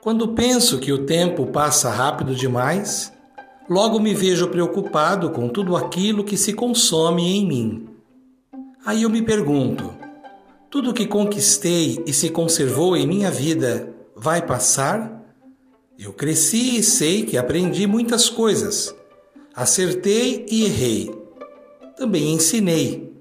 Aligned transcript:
Quando 0.00 0.28
penso 0.28 0.78
que 0.78 0.92
o 0.92 1.04
tempo 1.04 1.46
passa 1.46 1.90
rápido 1.90 2.32
demais, 2.32 3.12
logo 3.68 3.98
me 3.98 4.14
vejo 4.14 4.46
preocupado 4.46 5.30
com 5.30 5.48
tudo 5.48 5.76
aquilo 5.76 6.22
que 6.22 6.36
se 6.36 6.52
consome 6.52 7.36
em 7.36 7.46
mim. 7.46 7.88
Aí 8.86 9.02
eu 9.02 9.10
me 9.10 9.20
pergunto: 9.22 9.92
tudo 10.70 10.94
que 10.94 11.04
conquistei 11.04 12.00
e 12.06 12.12
se 12.12 12.30
conservou 12.30 12.96
em 12.96 13.08
minha 13.08 13.28
vida 13.28 13.92
vai 14.14 14.40
passar? 14.40 15.20
Eu 15.98 16.12
cresci 16.12 16.78
e 16.78 16.82
sei 16.82 17.24
que 17.24 17.36
aprendi 17.36 17.84
muitas 17.84 18.30
coisas. 18.30 18.94
Acertei 19.52 20.46
e 20.48 20.64
errei. 20.64 21.10
Também 21.96 22.34
ensinei. 22.34 23.12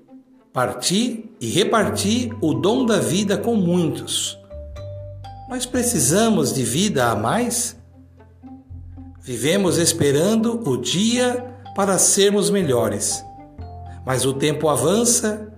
Parti 0.54 1.32
e 1.42 1.48
reparti 1.48 2.32
o 2.40 2.54
dom 2.54 2.86
da 2.86 3.00
vida 3.00 3.36
com 3.36 3.56
muitos. 3.56 4.38
Nós 5.50 5.66
precisamos 5.66 6.54
de 6.54 6.62
vida 6.64 7.10
a 7.10 7.16
mais? 7.16 7.78
Vivemos 9.22 9.78
esperando 9.78 10.62
o 10.70 10.76
dia 10.76 11.56
para 11.74 11.98
sermos 11.98 12.50
melhores. 12.50 13.24
Mas 14.06 14.26
o 14.26 14.34
tempo 14.34 14.68
avança 14.68 15.54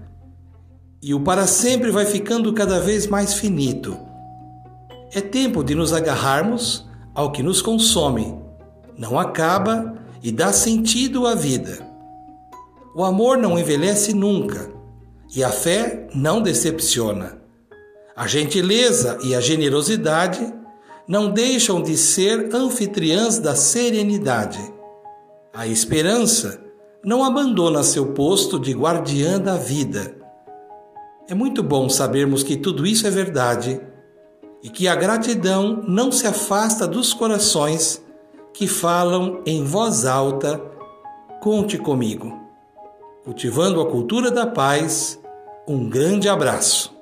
e 1.02 1.14
o 1.14 1.22
para 1.22 1.48
sempre 1.48 1.90
vai 1.90 2.06
ficando 2.06 2.54
cada 2.54 2.80
vez 2.80 3.08
mais 3.08 3.34
finito. 3.34 3.98
É 5.12 5.22
tempo 5.22 5.64
de 5.64 5.74
nos 5.74 5.92
agarrarmos 5.92 6.88
ao 7.16 7.32
que 7.32 7.42
nos 7.42 7.60
consome, 7.60 8.38
não 8.96 9.18
acaba 9.18 9.96
e 10.22 10.32
dá 10.32 10.54
sentido 10.54 11.26
à 11.26 11.34
vida. 11.34 11.80
O 12.96 13.04
amor 13.04 13.40
não 13.40 13.58
envelhece 13.58 14.14
nunca 14.14 14.70
e 15.36 15.44
a 15.44 15.50
fé 15.50 16.08
não 16.14 16.42
decepciona. 16.42 17.40
A 18.20 18.28
gentileza 18.28 19.18
e 19.24 19.34
a 19.34 19.40
generosidade 19.40 20.54
não 21.08 21.32
deixam 21.32 21.82
de 21.82 21.96
ser 21.96 22.54
anfitriãs 22.54 23.40
da 23.40 23.56
serenidade. 23.56 24.60
A 25.54 25.66
esperança 25.66 26.62
não 27.02 27.24
abandona 27.24 27.82
seu 27.82 28.08
posto 28.08 28.60
de 28.60 28.74
guardiã 28.74 29.40
da 29.40 29.56
vida. 29.56 30.18
É 31.30 31.34
muito 31.34 31.64
bom 31.64 31.88
sabermos 31.88 32.44
que 32.44 32.58
tudo 32.58 32.86
isso 32.86 33.08
é 33.08 33.10
verdade 33.10 33.80
e 34.62 34.70
que 34.70 34.90
a 34.90 34.96
gratidão 34.96 35.82
não 35.88 36.12
se 36.12 36.28
afasta 36.28 36.86
dos 36.86 37.14
corações 37.14 38.04
que 38.54 38.68
falam 38.68 39.42
em 39.46 39.64
voz 39.64 40.06
alta: 40.06 40.62
Conte 41.40 41.78
comigo. 41.78 42.38
Cultivando 43.24 43.80
a 43.80 43.90
cultura 43.90 44.30
da 44.30 44.46
paz, 44.46 45.18
um 45.66 45.90
grande 45.90 46.28
abraço. 46.28 46.99